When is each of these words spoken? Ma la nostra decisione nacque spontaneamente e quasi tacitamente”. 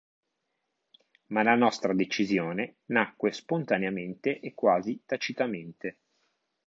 Ma 1.27 1.43
la 1.43 1.53
nostra 1.53 1.93
decisione 1.93 2.77
nacque 2.85 3.31
spontaneamente 3.31 4.39
e 4.39 4.55
quasi 4.55 5.03
tacitamente”. 5.05 5.99